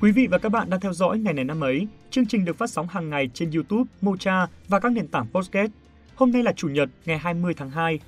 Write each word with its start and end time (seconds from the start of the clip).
Quý 0.00 0.12
vị 0.12 0.26
và 0.26 0.38
các 0.38 0.48
bạn 0.48 0.70
đang 0.70 0.80
theo 0.80 0.92
dõi 0.92 1.18
ngày 1.18 1.34
này 1.34 1.44
năm 1.44 1.60
ấy. 1.60 1.86
Chương 2.10 2.26
trình 2.26 2.44
được 2.44 2.58
phát 2.58 2.70
sóng 2.70 2.88
hàng 2.88 3.10
ngày 3.10 3.30
trên 3.34 3.50
YouTube, 3.50 3.90
Mocha 4.00 4.46
và 4.68 4.80
các 4.80 4.92
nền 4.92 5.08
tảng 5.08 5.26
podcast. 5.32 5.70
Hôm 6.14 6.32
nay 6.32 6.42
là 6.42 6.52
Chủ 6.52 6.68
nhật, 6.68 6.88
ngày 7.06 7.18
20 7.18 7.54
tháng 7.54 7.70
2. 7.70 8.00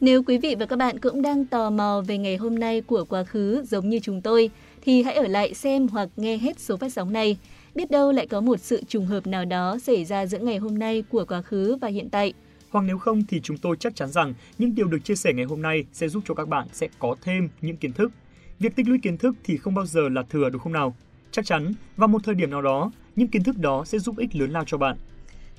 Nếu 0.00 0.22
quý 0.22 0.38
vị 0.38 0.54
và 0.58 0.66
các 0.66 0.76
bạn 0.76 0.98
cũng 0.98 1.22
đang 1.22 1.44
tò 1.44 1.70
mò 1.70 2.02
về 2.06 2.18
ngày 2.18 2.36
hôm 2.36 2.58
nay 2.58 2.80
của 2.80 3.04
quá 3.08 3.24
khứ 3.24 3.64
giống 3.68 3.88
như 3.88 3.98
chúng 3.98 4.20
tôi, 4.22 4.50
thì 4.82 5.02
hãy 5.02 5.14
ở 5.14 5.26
lại 5.26 5.54
xem 5.54 5.88
hoặc 5.88 6.08
nghe 6.16 6.36
hết 6.36 6.60
số 6.60 6.76
phát 6.76 6.92
sóng 6.92 7.12
này. 7.12 7.36
Biết 7.74 7.90
đâu 7.90 8.12
lại 8.12 8.26
có 8.26 8.40
một 8.40 8.60
sự 8.60 8.82
trùng 8.88 9.06
hợp 9.06 9.26
nào 9.26 9.44
đó 9.44 9.78
xảy 9.82 10.04
ra 10.04 10.26
giữa 10.26 10.38
ngày 10.38 10.58
hôm 10.58 10.78
nay 10.78 11.04
của 11.08 11.24
quá 11.28 11.42
khứ 11.42 11.76
và 11.80 11.88
hiện 11.88 12.10
tại. 12.10 12.32
Hoặc 12.70 12.84
nếu 12.86 12.98
không 12.98 13.22
thì 13.28 13.40
chúng 13.40 13.58
tôi 13.58 13.76
chắc 13.80 13.96
chắn 13.96 14.08
rằng 14.10 14.34
những 14.58 14.74
điều 14.74 14.86
được 14.86 15.04
chia 15.04 15.16
sẻ 15.16 15.32
ngày 15.32 15.44
hôm 15.44 15.62
nay 15.62 15.84
sẽ 15.92 16.08
giúp 16.08 16.22
cho 16.26 16.34
các 16.34 16.48
bạn 16.48 16.66
sẽ 16.72 16.88
có 16.98 17.16
thêm 17.22 17.48
những 17.60 17.76
kiến 17.76 17.92
thức. 17.92 18.12
Việc 18.58 18.76
tích 18.76 18.88
lũy 18.88 18.98
kiến 19.02 19.18
thức 19.18 19.36
thì 19.44 19.56
không 19.56 19.74
bao 19.74 19.86
giờ 19.86 20.08
là 20.08 20.22
thừa 20.22 20.50
đúng 20.50 20.62
không 20.62 20.72
nào? 20.72 20.94
Chắc 21.32 21.46
chắn, 21.46 21.72
vào 21.96 22.08
một 22.08 22.24
thời 22.24 22.34
điểm 22.34 22.50
nào 22.50 22.62
đó, 22.62 22.90
những 23.16 23.28
kiến 23.28 23.42
thức 23.42 23.58
đó 23.58 23.84
sẽ 23.84 23.98
giúp 23.98 24.18
ích 24.18 24.36
lớn 24.36 24.50
lao 24.50 24.64
cho 24.66 24.78
bạn. 24.78 24.96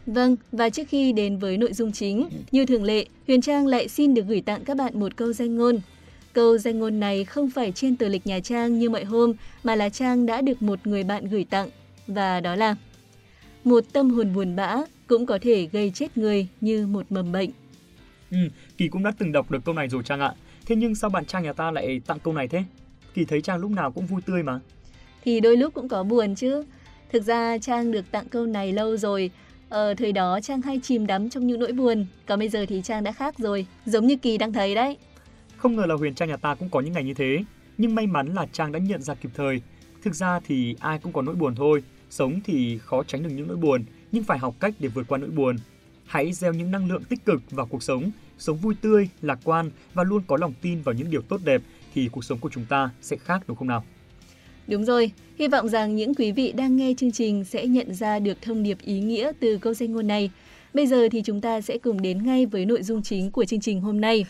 Vâng, 0.06 0.36
và 0.52 0.70
trước 0.70 0.84
khi 0.88 1.12
đến 1.12 1.38
với 1.38 1.58
nội 1.58 1.74
dung 1.74 1.92
chính, 1.92 2.30
như 2.52 2.66
thường 2.66 2.84
lệ, 2.84 3.06
Huyền 3.28 3.42
Trang 3.42 3.68
lại 3.68 3.88
xin 3.88 4.14
được 4.14 4.26
gửi 4.28 4.42
tặng 4.42 4.66
các 4.66 4.78
bạn 4.78 5.00
một 5.00 5.18
câu 5.18 5.34
danh 5.34 5.58
ngôn. 5.58 5.80
Câu 6.34 6.58
danh 6.58 6.80
ngôn 6.80 7.00
này 7.00 7.26
không 7.26 7.50
phải 7.50 7.72
trên 7.72 7.96
tờ 7.96 8.08
lịch 8.08 8.28
nhà 8.28 8.40
Trang 8.40 8.80
như 8.80 8.90
mọi 8.90 9.04
hôm, 9.04 9.34
mà 9.64 9.76
là 9.76 9.90
Trang 9.90 10.26
đã 10.26 10.42
được 10.42 10.62
một 10.62 10.88
người 10.88 11.04
bạn 11.04 11.26
gửi 11.26 11.44
tặng, 11.44 11.70
và 12.08 12.40
đó 12.40 12.56
là 12.56 12.76
Một 13.64 13.84
tâm 13.94 14.10
hồn 14.10 14.34
buồn 14.34 14.56
bã 14.56 14.78
cũng 15.08 15.26
có 15.26 15.40
thể 15.42 15.70
gây 15.72 15.92
chết 15.92 16.18
người 16.18 16.48
như 16.62 16.88
một 16.88 17.06
mầm 17.10 17.32
bệnh. 17.32 17.50
Ừ, 18.32 18.38
Kỳ 18.78 18.88
cũng 18.88 19.04
đã 19.04 19.12
từng 19.18 19.32
đọc 19.32 19.52
được 19.52 19.66
câu 19.66 19.76
này 19.76 19.88
rồi 19.88 20.04
Trang 20.04 20.20
ạ. 20.20 20.34
Thế 20.66 20.76
nhưng 20.76 20.96
sao 20.96 21.10
bạn 21.10 21.26
Trang 21.26 21.44
nhà 21.44 21.54
ta 21.54 21.72
lại 21.72 22.02
tặng 22.08 22.20
câu 22.20 22.34
này 22.34 22.48
thế? 22.48 22.64
Kỳ 23.14 23.26
thấy 23.26 23.42
Trang 23.42 23.60
lúc 23.60 23.72
nào 23.72 23.92
cũng 23.92 24.06
vui 24.06 24.22
tươi 24.22 24.44
mà. 24.44 24.60
Thì 25.24 25.40
đôi 25.40 25.58
lúc 25.58 25.74
cũng 25.74 25.90
có 25.90 26.04
buồn 26.04 26.36
chứ. 26.36 26.64
Thực 27.12 27.24
ra 27.24 27.58
Trang 27.58 27.92
được 27.92 28.12
tặng 28.12 28.30
câu 28.30 28.46
này 28.46 28.74
lâu 28.74 28.98
rồi. 28.98 29.32
Ở 29.70 29.94
thời 29.94 30.12
đó 30.12 30.40
Trang 30.44 30.62
hay 30.62 30.80
chìm 30.84 31.08
đắm 31.08 31.30
trong 31.30 31.48
những 31.48 31.60
nỗi 31.60 31.72
buồn. 31.72 32.06
Còn 32.26 32.40
bây 32.40 32.50
giờ 32.50 32.66
thì 32.70 32.82
Trang 32.82 33.04
đã 33.04 33.12
khác 33.12 33.38
rồi. 33.38 33.66
Giống 33.86 34.08
như 34.08 34.16
Kỳ 34.16 34.38
đang 34.38 34.54
thấy 34.54 34.76
đấy. 34.76 34.98
Không 35.58 35.76
ngờ 35.76 35.86
là 35.86 35.96
Huyền 35.96 36.16
Trang 36.16 36.30
nhà 36.30 36.38
ta 36.38 36.56
cũng 36.56 36.70
có 36.70 36.80
những 36.80 36.94
ngày 36.94 37.04
như 37.04 37.14
thế. 37.14 37.44
Nhưng 37.78 37.96
may 37.96 38.08
mắn 38.08 38.34
là 38.34 38.48
Trang 38.52 38.72
đã 38.72 38.80
nhận 38.80 39.02
ra 39.02 39.14
kịp 39.14 39.30
thời. 39.36 39.62
Thực 40.04 40.16
ra 40.16 40.40
thì 40.40 40.76
ai 40.80 41.00
cũng 41.00 41.14
có 41.14 41.22
nỗi 41.22 41.36
buồn 41.36 41.56
thôi. 41.56 41.84
Sống 42.10 42.40
thì 42.46 42.78
khó 42.78 43.04
tránh 43.04 43.24
được 43.24 43.30
những 43.34 43.48
nỗi 43.48 43.58
buồn, 43.58 43.84
nhưng 44.12 44.24
phải 44.24 44.38
học 44.38 44.56
cách 44.60 44.74
để 44.80 44.90
vượt 44.90 45.08
qua 45.08 45.18
nỗi 45.18 45.30
buồn. 45.30 45.56
Hãy 46.06 46.34
gieo 46.34 46.54
những 46.54 46.72
năng 46.72 46.92
lượng 46.92 47.04
tích 47.04 47.26
cực 47.26 47.52
vào 47.52 47.66
cuộc 47.66 47.84
sống, 47.84 48.12
sống 48.38 48.58
vui 48.58 48.76
tươi, 48.82 49.10
lạc 49.22 49.40
quan 49.44 49.72
và 49.94 50.04
luôn 50.04 50.24
có 50.28 50.38
lòng 50.38 50.54
tin 50.62 50.82
vào 50.82 50.96
những 50.96 51.12
điều 51.12 51.22
tốt 51.22 51.42
đẹp 51.44 51.62
thì 51.94 52.10
cuộc 52.12 52.24
sống 52.24 52.40
của 52.40 52.50
chúng 52.50 52.66
ta 52.66 52.90
sẽ 53.02 53.18
khác 53.18 53.42
đúng 53.48 53.58
không 53.58 53.68
nào? 53.68 53.84
Đúng 54.72 54.86
rồi, 54.86 55.12
hy 55.40 55.48
vọng 55.48 55.70
rằng 55.70 55.96
những 55.96 56.14
quý 56.16 56.32
vị 56.32 56.52
đang 56.52 56.76
nghe 56.76 56.94
chương 56.98 57.12
trình 57.12 57.44
sẽ 57.44 57.68
nhận 57.68 57.94
ra 57.94 58.20
được 58.20 58.42
thông 58.42 58.64
điệp 58.64 58.78
ý 58.86 59.00
nghĩa 59.00 59.32
từ 59.40 59.58
câu 59.58 59.74
danh 59.74 59.94
ngôn 59.94 60.08
này. 60.08 60.32
Bây 60.74 60.88
giờ 60.88 61.08
thì 61.12 61.22
chúng 61.22 61.42
ta 61.42 61.62
sẽ 61.62 61.78
cùng 61.78 62.02
đến 62.02 62.26
ngay 62.26 62.46
với 62.46 62.66
nội 62.66 62.84
dung 62.84 63.02
chính 63.02 63.32
của 63.32 63.46
chương 63.46 63.60
trình 63.60 63.82
hôm 63.82 64.02
nay. 64.02 64.26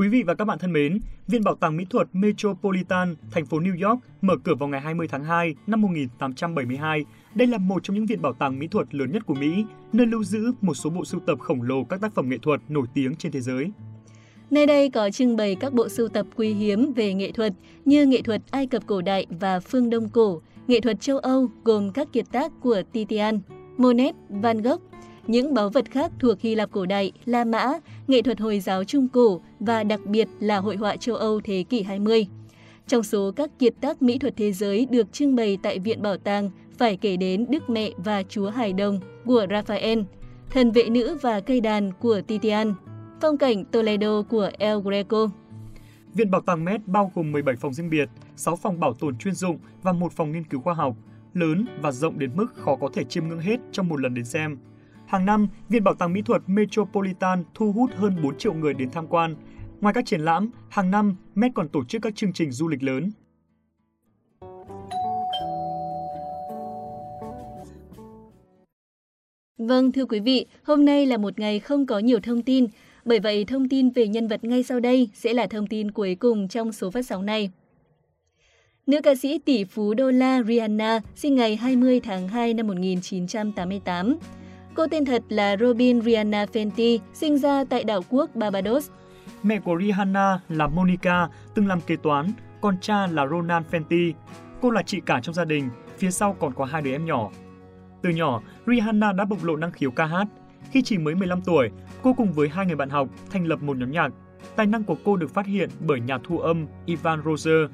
Quý 0.00 0.08
vị 0.08 0.22
và 0.22 0.34
các 0.34 0.44
bạn 0.44 0.58
thân 0.58 0.72
mến, 0.72 0.98
Viện 1.28 1.44
Bảo 1.44 1.54
tàng 1.54 1.76
Mỹ 1.76 1.84
thuật 1.90 2.08
Metropolitan, 2.12 3.16
thành 3.30 3.46
phố 3.46 3.60
New 3.60 3.88
York 3.88 4.00
mở 4.20 4.34
cửa 4.44 4.54
vào 4.54 4.68
ngày 4.68 4.80
20 4.80 5.08
tháng 5.08 5.24
2 5.24 5.54
năm 5.66 5.82
1872. 5.82 7.04
Đây 7.34 7.46
là 7.46 7.58
một 7.58 7.84
trong 7.84 7.96
những 7.96 8.06
viện 8.06 8.22
bảo 8.22 8.32
tàng 8.32 8.58
mỹ 8.58 8.66
thuật 8.66 8.94
lớn 8.94 9.12
nhất 9.12 9.26
của 9.26 9.34
Mỹ, 9.34 9.64
nơi 9.92 10.06
lưu 10.06 10.24
giữ 10.24 10.52
một 10.60 10.74
số 10.74 10.90
bộ 10.90 11.04
sưu 11.04 11.20
tập 11.26 11.38
khổng 11.40 11.62
lồ 11.62 11.84
các 11.84 12.00
tác 12.00 12.14
phẩm 12.14 12.28
nghệ 12.28 12.38
thuật 12.42 12.60
nổi 12.68 12.86
tiếng 12.94 13.16
trên 13.16 13.32
thế 13.32 13.40
giới. 13.40 13.70
Nơi 14.50 14.66
đây 14.66 14.90
có 14.90 15.10
trưng 15.10 15.36
bày 15.36 15.54
các 15.54 15.72
bộ 15.72 15.88
sưu 15.88 16.08
tập 16.08 16.26
quý 16.36 16.52
hiếm 16.52 16.92
về 16.92 17.14
nghệ 17.14 17.32
thuật 17.32 17.52
như 17.84 18.06
nghệ 18.06 18.22
thuật 18.22 18.42
Ai 18.50 18.66
Cập 18.66 18.86
cổ 18.86 19.00
đại 19.00 19.26
và 19.40 19.60
phương 19.60 19.90
Đông 19.90 20.08
cổ, 20.08 20.40
nghệ 20.66 20.80
thuật 20.80 21.00
châu 21.00 21.18
Âu 21.18 21.48
gồm 21.64 21.92
các 21.92 22.12
kiệt 22.12 22.26
tác 22.32 22.52
của 22.60 22.82
Titian, 22.92 23.40
Monet, 23.76 24.14
Van 24.28 24.62
Gogh, 24.62 24.82
những 25.26 25.54
báu 25.54 25.68
vật 25.68 25.90
khác 25.90 26.12
thuộc 26.18 26.40
Hy 26.40 26.54
Lạp 26.54 26.70
cổ 26.70 26.86
đại, 26.86 27.12
La 27.24 27.44
Mã, 27.44 27.72
nghệ 28.08 28.22
thuật 28.22 28.40
Hồi 28.40 28.60
giáo 28.60 28.84
Trung 28.84 29.08
Cổ 29.08 29.40
và 29.60 29.84
đặc 29.84 30.00
biệt 30.06 30.28
là 30.40 30.58
hội 30.58 30.76
họa 30.76 30.96
châu 30.96 31.16
Âu 31.16 31.40
thế 31.44 31.64
kỷ 31.68 31.82
20. 31.82 32.26
Trong 32.86 33.02
số 33.02 33.32
các 33.36 33.50
kiệt 33.58 33.74
tác 33.80 34.02
mỹ 34.02 34.18
thuật 34.18 34.36
thế 34.36 34.52
giới 34.52 34.86
được 34.90 35.12
trưng 35.12 35.36
bày 35.36 35.58
tại 35.62 35.78
Viện 35.78 36.02
Bảo 36.02 36.16
tàng 36.16 36.50
phải 36.78 36.96
kể 36.96 37.16
đến 37.16 37.46
Đức 37.48 37.70
Mẹ 37.70 37.90
và 37.96 38.22
Chúa 38.22 38.50
Hải 38.50 38.72
Đồng 38.72 39.00
của 39.24 39.46
Raphael, 39.50 39.98
Thần 40.50 40.70
vệ 40.70 40.88
nữ 40.88 41.18
và 41.22 41.40
cây 41.40 41.60
đàn 41.60 41.92
của 41.92 42.20
Titian, 42.20 42.74
phong 43.20 43.38
cảnh 43.38 43.64
Toledo 43.64 44.22
của 44.22 44.50
El 44.58 44.78
Greco. 44.78 45.30
Viện 46.14 46.30
Bảo 46.30 46.40
tàng 46.40 46.64
Met 46.64 46.86
bao 46.86 47.12
gồm 47.14 47.32
17 47.32 47.56
phòng 47.56 47.74
riêng 47.74 47.90
biệt, 47.90 48.08
6 48.36 48.56
phòng 48.56 48.80
bảo 48.80 48.94
tồn 48.94 49.18
chuyên 49.18 49.34
dụng 49.34 49.58
và 49.82 49.92
một 49.92 50.12
phòng 50.12 50.32
nghiên 50.32 50.44
cứu 50.44 50.60
khoa 50.60 50.74
học, 50.74 50.96
lớn 51.34 51.66
và 51.82 51.92
rộng 51.92 52.18
đến 52.18 52.30
mức 52.34 52.46
khó 52.54 52.76
có 52.76 52.88
thể 52.94 53.04
chiêm 53.04 53.28
ngưỡng 53.28 53.40
hết 53.40 53.56
trong 53.72 53.88
một 53.88 54.00
lần 54.00 54.14
đến 54.14 54.24
xem. 54.24 54.58
Hàng 55.10 55.26
năm, 55.26 55.48
Viện 55.68 55.84
Bảo 55.84 55.94
tàng 55.94 56.12
Mỹ 56.12 56.22
thuật 56.22 56.42
Metropolitan 56.46 57.44
thu 57.54 57.72
hút 57.72 57.90
hơn 57.96 58.16
4 58.22 58.38
triệu 58.38 58.54
người 58.54 58.74
đến 58.74 58.90
tham 58.90 59.06
quan. 59.06 59.36
Ngoài 59.80 59.94
các 59.94 60.06
triển 60.06 60.20
lãm, 60.20 60.50
hàng 60.68 60.90
năm 60.90 61.16
Met 61.34 61.52
còn 61.54 61.68
tổ 61.68 61.84
chức 61.84 62.02
các 62.02 62.16
chương 62.16 62.32
trình 62.32 62.50
du 62.50 62.68
lịch 62.68 62.82
lớn. 62.82 63.10
Vâng, 69.58 69.92
thưa 69.92 70.04
quý 70.04 70.20
vị, 70.20 70.46
hôm 70.62 70.84
nay 70.84 71.06
là 71.06 71.16
một 71.16 71.38
ngày 71.38 71.60
không 71.60 71.86
có 71.86 71.98
nhiều 71.98 72.20
thông 72.20 72.42
tin, 72.42 72.66
bởi 73.04 73.20
vậy 73.20 73.44
thông 73.44 73.68
tin 73.68 73.90
về 73.90 74.08
nhân 74.08 74.28
vật 74.28 74.44
ngay 74.44 74.62
sau 74.62 74.80
đây 74.80 75.08
sẽ 75.14 75.34
là 75.34 75.46
thông 75.46 75.66
tin 75.66 75.90
cuối 75.90 76.14
cùng 76.14 76.48
trong 76.48 76.72
số 76.72 76.90
phát 76.90 77.06
sóng 77.06 77.26
này. 77.26 77.50
Nữ 78.86 79.00
ca 79.02 79.14
sĩ 79.14 79.38
tỷ 79.38 79.64
phú 79.64 79.94
đô 79.94 80.10
la 80.10 80.42
Rihanna 80.42 81.00
sinh 81.14 81.34
ngày 81.34 81.56
20 81.56 82.00
tháng 82.00 82.28
2 82.28 82.54
năm 82.54 82.66
1988. 82.66 84.18
Cô 84.74 84.86
tên 84.86 85.04
thật 85.04 85.22
là 85.28 85.56
Robin 85.56 86.02
Rihanna 86.02 86.44
Fenty, 86.44 86.98
sinh 87.12 87.38
ra 87.38 87.64
tại 87.64 87.84
đảo 87.84 88.00
quốc 88.08 88.30
Barbados. 88.34 88.90
Mẹ 89.42 89.60
của 89.60 89.78
Rihanna 89.80 90.40
là 90.48 90.66
Monica, 90.66 91.28
từng 91.54 91.66
làm 91.66 91.80
kế 91.80 91.96
toán, 91.96 92.32
còn 92.60 92.76
cha 92.80 93.06
là 93.06 93.26
Ronan 93.26 93.62
Fenty. 93.70 94.12
Cô 94.60 94.70
là 94.70 94.82
chị 94.82 95.00
cả 95.06 95.20
trong 95.22 95.34
gia 95.34 95.44
đình, 95.44 95.68
phía 95.98 96.10
sau 96.10 96.36
còn 96.40 96.54
có 96.54 96.64
hai 96.64 96.82
đứa 96.82 96.92
em 96.92 97.06
nhỏ. 97.06 97.30
Từ 98.02 98.10
nhỏ, 98.10 98.42
Rihanna 98.66 99.12
đã 99.12 99.24
bộc 99.24 99.44
lộ 99.44 99.56
năng 99.56 99.72
khiếu 99.72 99.90
ca 99.90 100.06
hát. 100.06 100.26
Khi 100.70 100.82
chỉ 100.82 100.98
mới 100.98 101.14
15 101.14 101.40
tuổi, 101.42 101.70
cô 102.02 102.12
cùng 102.12 102.32
với 102.32 102.48
hai 102.48 102.66
người 102.66 102.76
bạn 102.76 102.90
học 102.90 103.08
thành 103.30 103.46
lập 103.46 103.62
một 103.62 103.76
nhóm 103.76 103.90
nhạc. 103.90 104.12
Tài 104.56 104.66
năng 104.66 104.84
của 104.84 104.96
cô 105.04 105.16
được 105.16 105.34
phát 105.34 105.46
hiện 105.46 105.70
bởi 105.80 106.00
nhà 106.00 106.18
thu 106.24 106.38
âm 106.38 106.66
Ivan 106.86 107.22
Roser 107.24 107.70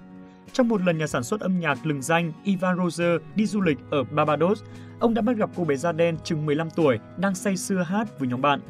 trong 0.52 0.68
một 0.68 0.82
lần 0.82 0.98
nhà 0.98 1.06
sản 1.06 1.24
xuất 1.24 1.40
âm 1.40 1.60
nhạc 1.60 1.86
lừng 1.86 2.02
danh 2.02 2.32
Ivan 2.44 2.76
Roger 2.76 3.20
đi 3.34 3.46
du 3.46 3.60
lịch 3.60 3.78
ở 3.90 4.04
Barbados, 4.04 4.62
ông 4.98 5.14
đã 5.14 5.22
bắt 5.22 5.36
gặp 5.36 5.50
cô 5.56 5.64
bé 5.64 5.76
da 5.76 5.92
đen 5.92 6.16
chừng 6.24 6.46
15 6.46 6.70
tuổi 6.70 6.98
đang 7.16 7.34
say 7.34 7.56
sưa 7.56 7.82
hát 7.82 8.18
với 8.18 8.28
nhóm 8.28 8.42
bạn. 8.42 8.60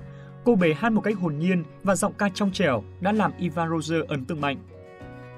Cô 0.45 0.55
bé 0.55 0.75
hát 0.75 0.93
một 0.93 1.01
cách 1.01 1.17
hồn 1.19 1.39
nhiên 1.39 1.65
và 1.83 1.97
giọng 1.97 2.13
ca 2.19 2.29
trong 2.35 2.53
trẻo 2.53 2.83
đã 3.01 3.13
làm 3.13 3.33
Ivan 3.39 3.69
Roger 3.71 4.05
ấn 4.09 4.25
tượng 4.25 4.41
mạnh. 4.41 4.57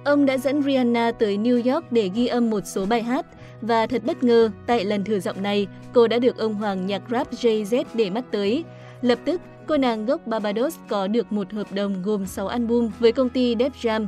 Ông 0.05 0.27
đã 0.27 0.39
dẫn 0.39 0.63
Rihanna 0.63 1.13
tới 1.13 1.39
New 1.39 1.75
York 1.75 1.93
để 1.93 2.11
ghi 2.15 2.27
âm 2.27 2.51
một 2.51 2.61
số 2.67 2.87
bài 2.87 3.03
hát 3.03 3.27
và 3.61 3.87
thật 3.87 4.03
bất 4.05 4.23
ngờ, 4.23 4.51
tại 4.67 4.85
lần 4.85 5.05
thử 5.05 5.21
giọng 5.21 5.43
này, 5.43 5.67
cô 5.93 6.09
đã 6.09 6.19
được 6.19 6.39
ông 6.39 6.55
hoàng 6.55 6.87
nhạc 6.87 7.03
rap 7.11 7.33
Jay-Z 7.33 7.85
để 7.95 8.11
mắt 8.11 8.25
tới. 8.31 8.65
Lập 9.03 9.19
tức, 9.25 9.41
cô 9.67 9.77
nàng 9.77 10.07
gốc 10.07 10.27
Barbados 10.27 10.77
có 10.89 11.07
được 11.07 11.33
một 11.33 11.53
hợp 11.53 11.73
đồng 11.73 12.03
gồm 12.03 12.27
6 12.27 12.49
album 12.49 12.91
với 12.99 13.13
công 13.13 13.29
ty 13.29 13.55
Def 13.55 13.71
Jam. 13.83 14.07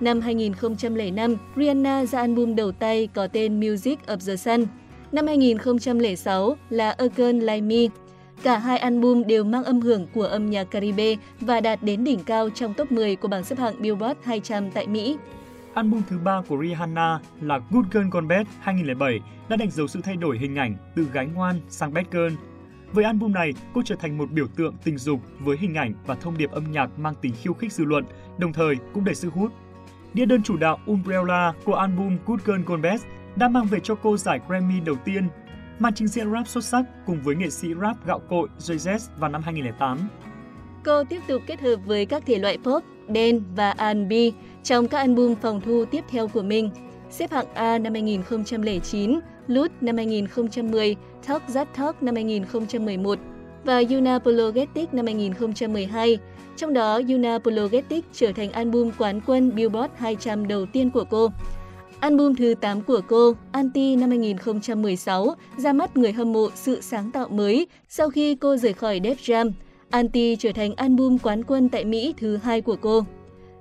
Năm 0.00 0.20
2005, 0.20 1.36
Rihanna 1.56 2.04
ra 2.06 2.18
album 2.18 2.54
đầu 2.54 2.72
tay 2.72 3.08
có 3.14 3.26
tên 3.26 3.60
Music 3.60 3.98
of 4.06 4.16
the 4.26 4.36
Sun. 4.36 4.66
Năm 5.12 5.26
2006 5.26 6.56
là 6.70 6.90
A 6.90 7.04
Girl 7.16 7.40
Like 7.40 7.60
Me. 7.60 7.76
Cả 8.42 8.58
hai 8.58 8.78
album 8.78 9.22
đều 9.26 9.44
mang 9.44 9.64
âm 9.64 9.80
hưởng 9.80 10.06
của 10.14 10.22
âm 10.22 10.50
nhạc 10.50 10.64
Caribe 10.64 11.14
và 11.40 11.60
đạt 11.60 11.82
đến 11.82 12.04
đỉnh 12.04 12.18
cao 12.24 12.50
trong 12.50 12.74
top 12.74 12.92
10 12.92 13.16
của 13.16 13.28
bảng 13.28 13.44
xếp 13.44 13.58
hạng 13.58 13.82
Billboard 13.82 14.20
200 14.22 14.70
tại 14.70 14.86
Mỹ. 14.86 15.16
Album 15.74 16.02
thứ 16.08 16.18
ba 16.18 16.42
của 16.48 16.62
Rihanna 16.62 17.20
là 17.40 17.60
Good 17.70 17.86
Girl 17.92 18.08
Gone 18.10 18.26
Bad 18.26 18.46
2007 18.60 19.20
đã 19.48 19.56
đánh 19.56 19.70
dấu 19.70 19.86
sự 19.86 20.00
thay 20.04 20.16
đổi 20.16 20.38
hình 20.38 20.56
ảnh 20.56 20.76
từ 20.96 21.06
gái 21.12 21.26
ngoan 21.34 21.60
sang 21.68 21.94
bad 21.94 22.06
girl. 22.10 22.34
Với 22.92 23.04
album 23.04 23.32
này, 23.32 23.52
cô 23.74 23.82
trở 23.84 23.94
thành 23.94 24.18
một 24.18 24.30
biểu 24.30 24.46
tượng 24.56 24.74
tình 24.84 24.98
dục 24.98 25.20
với 25.38 25.56
hình 25.56 25.74
ảnh 25.74 25.94
và 26.06 26.14
thông 26.14 26.38
điệp 26.38 26.50
âm 26.50 26.72
nhạc 26.72 26.98
mang 26.98 27.14
tính 27.20 27.32
khiêu 27.42 27.54
khích 27.54 27.72
dư 27.72 27.84
luận, 27.84 28.04
đồng 28.38 28.52
thời 28.52 28.74
cũng 28.92 29.04
đầy 29.04 29.14
sức 29.14 29.32
hút. 29.32 29.52
Đĩa 30.14 30.24
đơn 30.24 30.42
chủ 30.42 30.56
đạo 30.56 30.78
Umbrella 30.86 31.52
của 31.64 31.74
album 31.74 32.16
Good 32.26 32.40
Girl 32.44 32.60
Gone 32.66 32.82
Bad 32.82 33.02
đã 33.36 33.48
mang 33.48 33.66
về 33.66 33.80
cho 33.80 33.94
cô 33.94 34.16
giải 34.16 34.40
Grammy 34.48 34.80
đầu 34.80 34.96
tiên, 35.04 35.28
màn 35.78 35.94
trình 35.94 36.08
diễn 36.08 36.32
rap 36.32 36.48
xuất 36.48 36.64
sắc 36.64 36.84
cùng 37.06 37.20
với 37.22 37.36
nghệ 37.36 37.50
sĩ 37.50 37.68
rap 37.80 38.06
gạo 38.06 38.20
cội 38.30 38.48
Jay-Z 38.58 38.98
vào 39.18 39.30
năm 39.30 39.42
2008. 39.42 39.98
Cô 40.84 41.04
tiếp 41.04 41.20
tục 41.28 41.42
kết 41.46 41.60
hợp 41.60 41.76
với 41.86 42.06
các 42.06 42.22
thể 42.26 42.38
loại 42.38 42.58
pop, 42.64 42.84
dance 43.06 43.38
và 43.56 43.74
R&B 43.78 44.12
trong 44.62 44.88
các 44.88 44.98
album 44.98 45.34
phòng 45.34 45.60
thu 45.60 45.84
tiếp 45.84 46.04
theo 46.10 46.28
của 46.28 46.42
mình. 46.42 46.70
Xếp 47.10 47.32
hạng 47.32 47.54
A 47.54 47.78
năm 47.78 47.92
2009, 47.92 49.20
Loot 49.46 49.70
năm 49.80 49.96
2010, 49.96 50.96
Talk 51.26 51.42
That 51.54 51.68
Talk 51.76 52.02
năm 52.02 52.14
2011 52.14 53.18
và 53.64 53.82
Unapologetic 53.90 54.94
năm 54.94 55.06
2012. 55.06 56.18
Trong 56.56 56.72
đó, 56.72 57.00
Unapologetic 57.08 58.04
trở 58.12 58.32
thành 58.32 58.52
album 58.52 58.90
quán 58.98 59.20
quân 59.26 59.54
Billboard 59.54 59.92
200 59.96 60.48
đầu 60.48 60.66
tiên 60.66 60.90
của 60.90 61.04
cô. 61.10 61.28
Album 62.00 62.34
thứ 62.34 62.54
8 62.60 62.82
của 62.82 63.00
cô, 63.08 63.34
Anti 63.52 63.96
năm 63.96 64.10
2016, 64.10 65.34
ra 65.56 65.72
mắt 65.72 65.96
người 65.96 66.12
hâm 66.12 66.32
mộ 66.32 66.48
sự 66.54 66.80
sáng 66.80 67.10
tạo 67.10 67.28
mới 67.28 67.66
sau 67.88 68.10
khi 68.10 68.34
cô 68.34 68.56
rời 68.56 68.72
khỏi 68.72 69.00
Def 69.00 69.14
Jam. 69.14 69.50
Anti 69.90 70.36
trở 70.36 70.52
thành 70.52 70.74
album 70.74 71.18
quán 71.18 71.44
quân 71.44 71.68
tại 71.68 71.84
Mỹ 71.84 72.14
thứ 72.16 72.36
hai 72.36 72.60
của 72.60 72.76
cô. 72.80 73.04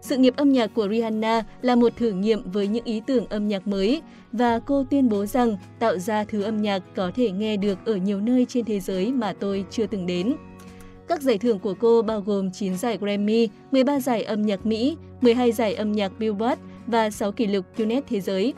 Sự 0.03 0.17
nghiệp 0.17 0.33
âm 0.35 0.51
nhạc 0.51 0.67
của 0.73 0.87
Rihanna 0.89 1.43
là 1.61 1.75
một 1.75 1.93
thử 1.97 2.11
nghiệm 2.11 2.51
với 2.51 2.67
những 2.67 2.85
ý 2.85 3.01
tưởng 3.07 3.25
âm 3.25 3.47
nhạc 3.47 3.67
mới 3.67 4.01
và 4.31 4.59
cô 4.59 4.85
tuyên 4.89 5.09
bố 5.09 5.25
rằng 5.25 5.57
tạo 5.79 5.97
ra 5.97 6.23
thứ 6.23 6.41
âm 6.41 6.61
nhạc 6.61 6.79
có 6.95 7.11
thể 7.15 7.31
nghe 7.31 7.57
được 7.57 7.77
ở 7.85 7.95
nhiều 7.95 8.21
nơi 8.21 8.45
trên 8.49 8.65
thế 8.65 8.79
giới 8.79 9.11
mà 9.11 9.33
tôi 9.39 9.65
chưa 9.69 9.85
từng 9.87 10.05
đến. 10.05 10.35
Các 11.07 11.21
giải 11.21 11.37
thưởng 11.37 11.59
của 11.59 11.73
cô 11.73 12.01
bao 12.01 12.21
gồm 12.21 12.51
9 12.51 12.77
giải 12.77 12.97
Grammy, 12.97 13.49
13 13.71 13.99
giải 13.99 14.23
âm 14.23 14.41
nhạc 14.41 14.65
Mỹ, 14.65 14.97
12 15.21 15.51
giải 15.51 15.73
âm 15.73 15.91
nhạc 15.91 16.19
Billboard 16.19 16.61
và 16.87 17.09
6 17.09 17.31
kỷ 17.31 17.47
lục 17.47 17.65
Guinness 17.77 18.07
Thế 18.09 18.21
giới. 18.21 18.53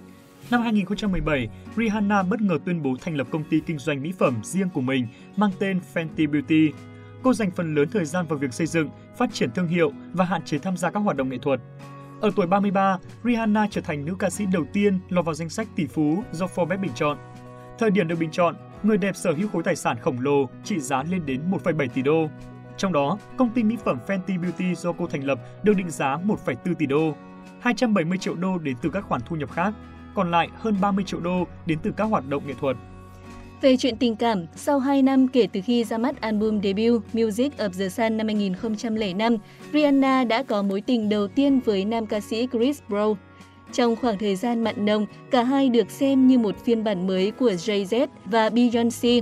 Năm 0.52 0.62
2017, 0.62 1.48
Rihanna 1.78 2.24
bất 2.24 2.42
ngờ 2.42 2.58
tuyên 2.66 2.84
bố 2.84 2.96
thành 3.02 3.18
lập 3.18 3.28
công 3.32 3.44
ty 3.50 3.60
kinh 3.66 3.78
doanh 3.78 4.04
mỹ 4.04 4.12
phẩm 4.20 4.36
riêng 4.44 4.70
của 4.74 4.82
mình 4.82 5.08
mang 5.36 5.52
tên 5.60 5.80
Fenty 5.94 6.32
Beauty. 6.32 6.72
Cô 7.26 7.34
dành 7.34 7.52
phần 7.52 7.76
lớn 7.76 7.90
thời 7.92 8.06
gian 8.06 8.26
vào 8.28 8.40
việc 8.40 8.54
xây 8.54 8.68
dựng, 8.68 8.90
phát 9.18 9.34
triển 9.34 9.52
thương 9.52 9.68
hiệu 9.68 9.92
và 10.14 10.26
hạn 10.26 10.42
chế 10.46 10.58
tham 10.58 10.78
gia 10.78 10.92
các 10.92 11.00
hoạt 11.00 11.18
động 11.18 11.30
nghệ 11.30 11.38
thuật. 11.38 11.60
Ở 12.22 12.32
tuổi 12.36 12.48
33, 12.48 12.98
Rihanna 13.24 13.68
trở 13.72 13.82
thành 13.82 14.06
nữ 14.06 14.16
ca 14.20 14.30
sĩ 14.30 14.46
đầu 14.46 14.64
tiên 14.74 15.00
lọt 15.10 15.26
vào 15.26 15.36
danh 15.36 15.50
sách 15.50 15.68
tỷ 15.76 15.88
phú 15.88 16.24
do 16.32 16.46
Forbes 16.46 16.82
bình 16.82 16.92
chọn. 16.96 17.18
Thời 17.80 17.92
điểm 17.92 18.08
được 18.08 18.20
bình 18.20 18.32
chọn, 18.32 18.56
người 18.84 18.98
đẹp 18.98 19.16
sở 19.16 19.34
hữu 19.34 19.50
khối 19.50 19.64
tài 19.64 19.76
sản 19.76 19.98
khổng 20.02 20.20
lồ 20.20 20.50
trị 20.64 20.80
giá 20.80 21.04
lên 21.04 21.26
đến 21.26 21.52
1,7 21.52 21.88
tỷ 21.94 22.02
đô. 22.02 22.28
Trong 22.78 22.94
đó, 22.94 23.18
công 23.38 23.50
ty 23.50 23.64
mỹ 23.64 23.78
phẩm 23.84 24.00
Fenty 24.08 24.42
Beauty 24.42 24.76
do 24.76 24.92
cô 24.92 25.08
thành 25.08 25.24
lập 25.24 25.40
được 25.64 25.74
định 25.74 25.90
giá 25.90 26.18
1,4 26.18 26.74
tỷ 26.74 26.86
đô. 26.86 27.16
270 27.60 28.18
triệu 28.18 28.36
đô 28.36 28.58
đến 28.58 28.76
từ 28.82 28.90
các 28.90 29.02
khoản 29.02 29.22
thu 29.26 29.36
nhập 29.36 29.52
khác, 29.52 29.74
còn 30.16 30.32
lại 30.32 30.50
hơn 30.56 30.76
30 30.82 31.04
triệu 31.04 31.20
đô 31.20 31.48
đến 31.66 31.80
từ 31.84 31.92
các 31.98 32.04
hoạt 32.04 32.30
động 32.30 32.48
nghệ 32.48 32.54
thuật. 32.60 32.78
Về 33.62 33.78
chuyện 33.78 33.98
tình 33.98 34.16
cảm, 34.16 34.46
sau 34.56 34.80
2 34.80 35.02
năm 35.02 35.28
kể 35.28 35.48
từ 35.54 35.62
khi 35.66 35.84
ra 35.84 35.98
mắt 35.98 36.22
album 36.22 36.62
debut 36.62 37.02
Music 37.14 37.58
of 37.58 37.70
the 37.80 37.90
Sun 37.90 38.18
năm 38.18 38.28
2005, 38.28 39.38
Rihanna 39.74 40.24
đã 40.24 40.44
có 40.44 40.62
mối 40.62 40.82
tình 40.82 41.10
đầu 41.10 41.28
tiên 41.28 41.60
với 41.66 41.86
nam 41.86 42.06
ca 42.06 42.20
sĩ 42.20 42.48
Chris 42.52 42.80
Brown. 42.90 43.16
Trong 43.74 43.96
khoảng 43.96 44.18
thời 44.18 44.36
gian 44.36 44.64
mặn 44.64 44.86
nồng, 44.86 45.06
cả 45.32 45.44
hai 45.44 45.70
được 45.70 45.92
xem 45.92 46.28
như 46.28 46.38
một 46.38 46.56
phiên 46.66 46.84
bản 46.84 47.08
mới 47.08 47.32
của 47.32 47.52
Jay-Z 47.52 48.08
và 48.26 48.50
Beyoncé. 48.50 49.20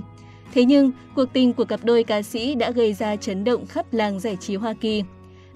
Thế 0.53 0.65
nhưng, 0.65 0.91
cuộc 1.15 1.33
tình 1.33 1.53
của 1.53 1.65
cặp 1.65 1.79
đôi 1.83 2.03
ca 2.03 2.21
sĩ 2.21 2.55
đã 2.55 2.71
gây 2.71 2.93
ra 2.93 3.15
chấn 3.15 3.43
động 3.43 3.65
khắp 3.65 3.93
làng 3.93 4.19
giải 4.19 4.37
trí 4.39 4.55
Hoa 4.55 4.73
Kỳ. 4.73 5.03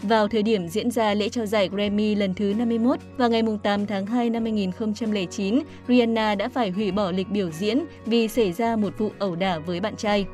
Vào 0.03 0.27
thời 0.27 0.43
điểm 0.43 0.67
diễn 0.67 0.91
ra 0.91 1.13
lễ 1.13 1.29
trao 1.29 1.45
giải 1.45 1.69
Grammy 1.69 2.15
lần 2.15 2.33
thứ 2.33 2.53
51 2.57 2.99
vào 3.17 3.29
ngày 3.29 3.43
8 3.63 3.85
tháng 3.85 4.05
2 4.05 4.29
năm 4.29 4.43
2009, 4.43 5.59
Rihanna 5.87 6.35
đã 6.35 6.49
phải 6.49 6.71
hủy 6.71 6.91
bỏ 6.91 7.11
lịch 7.11 7.29
biểu 7.29 7.51
diễn 7.51 7.85
vì 8.05 8.27
xảy 8.27 8.53
ra 8.53 8.75
một 8.75 8.97
vụ 8.97 9.11
ẩu 9.19 9.35
đả 9.35 9.59
với 9.59 9.79
bạn 9.79 9.95
trai. 9.95 10.25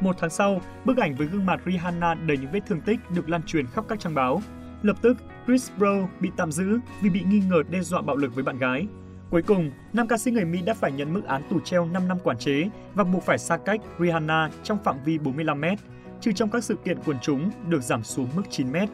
Một 0.00 0.16
tháng 0.18 0.30
sau, 0.30 0.60
bức 0.84 0.96
ảnh 0.96 1.14
với 1.14 1.26
gương 1.26 1.46
mặt 1.46 1.60
Rihanna 1.66 2.14
đầy 2.14 2.38
những 2.38 2.50
vết 2.52 2.60
thương 2.68 2.80
tích 2.80 2.98
được 3.14 3.28
lan 3.28 3.42
truyền 3.46 3.66
khắp 3.66 3.84
các 3.88 4.00
trang 4.00 4.14
báo. 4.14 4.42
Lập 4.82 4.96
tức, 5.02 5.16
Chris 5.46 5.70
Brown 5.78 6.06
bị 6.20 6.30
tạm 6.36 6.52
giữ 6.52 6.78
vì 7.02 7.10
bị 7.10 7.20
nghi 7.28 7.42
ngờ 7.50 7.62
đe 7.70 7.80
dọa 7.80 8.02
bạo 8.02 8.16
lực 8.16 8.34
với 8.34 8.44
bạn 8.44 8.58
gái. 8.58 8.86
Cuối 9.30 9.42
cùng, 9.42 9.70
nam 9.92 10.08
ca 10.08 10.18
sĩ 10.18 10.30
người 10.30 10.44
Mỹ 10.44 10.58
đã 10.66 10.74
phải 10.74 10.92
nhận 10.92 11.12
mức 11.12 11.24
án 11.26 11.42
tù 11.50 11.60
treo 11.60 11.86
5 11.86 12.08
năm 12.08 12.18
quản 12.24 12.38
chế 12.38 12.68
và 12.94 13.04
buộc 13.04 13.22
phải 13.22 13.38
xa 13.38 13.56
cách 13.56 13.80
Rihanna 14.00 14.50
trong 14.62 14.78
phạm 14.84 14.96
vi 15.04 15.18
45 15.18 15.60
mét, 15.60 15.78
trừ 16.20 16.32
trong 16.32 16.50
các 16.50 16.64
sự 16.64 16.76
kiện 16.84 16.98
quần 17.06 17.16
chúng 17.22 17.50
được 17.68 17.82
giảm 17.82 18.02
xuống 18.04 18.28
mức 18.36 18.42
9 18.50 18.72
mét. 18.72 18.88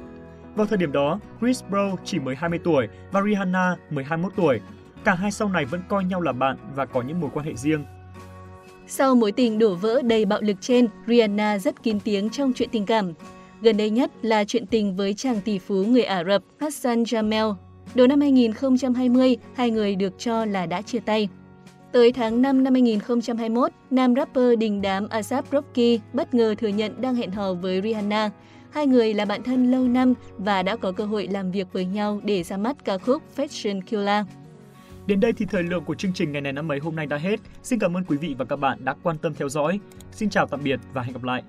Vào 0.59 0.67
thời 0.67 0.79
điểm 0.79 0.93
đó, 0.93 1.21
Chris 1.41 1.63
Brown 1.71 1.97
chỉ 2.05 2.19
mới 2.19 2.35
20 2.35 2.59
tuổi 2.65 2.89
và 3.13 3.23
Rihanna 3.23 3.77
mới 3.91 4.05
21 4.05 4.33
tuổi. 4.37 4.61
Cả 5.05 5.15
hai 5.15 5.31
sau 5.31 5.49
này 5.49 5.65
vẫn 5.65 5.83
coi 5.89 6.05
nhau 6.05 6.21
là 6.21 6.33
bạn 6.33 6.57
và 6.75 6.87
có 6.87 7.03
những 7.03 7.21
mối 7.21 7.31
quan 7.35 7.47
hệ 7.47 7.55
riêng. 7.55 7.85
Sau 8.87 9.15
mối 9.15 9.33
tình 9.33 9.59
đổ 9.59 9.75
vỡ 9.75 10.03
đầy 10.03 10.25
bạo 10.25 10.41
lực 10.41 10.57
trên, 10.61 10.89
Rihanna 11.07 11.59
rất 11.59 11.83
kín 11.83 12.01
tiếng 12.01 12.31
trong 12.31 12.53
chuyện 12.53 12.69
tình 12.73 12.87
cảm. 12.87 13.13
Gần 13.61 13.77
đây 13.77 13.91
nhất 13.91 14.11
là 14.23 14.45
chuyện 14.45 14.67
tình 14.67 14.97
với 14.97 15.15
chàng 15.15 15.41
tỷ 15.41 15.59
phú 15.59 15.75
người 15.75 16.03
Ả 16.03 16.25
Rập 16.25 16.43
Hassan 16.61 17.03
Jamel. 17.03 17.55
Đầu 17.95 18.07
năm 18.07 18.21
2020, 18.21 19.37
hai 19.55 19.71
người 19.71 19.97
được 19.97 20.19
cho 20.19 20.45
là 20.45 20.67
đã 20.67 20.83
chia 20.83 21.01
tay. 21.01 21.29
Tới 21.93 22.13
tháng 22.13 22.43
5 22.43 22.65
năm 22.65 22.75
2021, 22.75 23.73
nam 23.91 24.15
rapper 24.15 24.59
đình 24.59 24.83
đám 24.83 25.09
ASAP 25.09 25.45
Rocky 25.53 26.01
bất 26.13 26.35
ngờ 26.35 26.55
thừa 26.59 26.69
nhận 26.69 27.01
đang 27.01 27.15
hẹn 27.15 27.31
hò 27.31 27.55
với 27.55 27.81
Rihanna. 27.83 28.31
Hai 28.79 28.87
người 28.87 29.15
là 29.15 29.25
bạn 29.25 29.43
thân 29.43 29.71
lâu 29.71 29.85
năm 29.85 30.15
và 30.37 30.63
đã 30.63 30.77
có 30.77 30.93
cơ 30.93 31.05
hội 31.05 31.29
làm 31.31 31.51
việc 31.51 31.73
với 31.73 31.85
nhau 31.85 32.21
để 32.25 32.43
ra 32.43 32.57
mắt 32.57 32.77
ca 32.85 32.99
khúc 32.99 33.23
Fashion 33.37 33.81
Killer. 33.91 34.27
Đến 35.07 35.21
đây 35.21 35.33
thì 35.33 35.47
thời 35.47 35.63
lượng 35.63 35.85
của 35.85 35.95
chương 35.95 36.13
trình 36.13 36.33
ngày 36.33 36.41
này 36.41 36.53
năm 36.53 36.73
ấy 36.73 36.79
hôm 36.79 36.97
nay 36.97 37.07
đã 37.07 37.17
hết. 37.17 37.41
Xin 37.63 37.79
cảm 37.79 37.97
ơn 37.97 38.05
quý 38.05 38.17
vị 38.17 38.35
và 38.39 38.45
các 38.45 38.57
bạn 38.57 38.79
đã 38.85 38.95
quan 39.03 39.19
tâm 39.19 39.35
theo 39.35 39.49
dõi. 39.49 39.81
Xin 40.13 40.31
chào 40.31 40.47
tạm 40.47 40.61
biệt 40.65 40.81
và 40.93 41.03
hẹn 41.03 41.13
gặp 41.13 41.25
lại. 41.25 41.43